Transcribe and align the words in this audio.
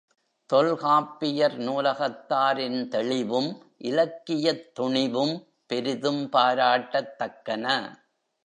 தொல்காப்பியர் 0.49 1.57
நூலகத்தாரின் 1.57 2.87
தெளிவும் 2.87 3.49
இலக்கியத் 3.77 4.75
துணிவும் 4.75 5.35
பெரிதும் 5.65 6.29
பாராட்டத்தக்கன. 6.31 7.65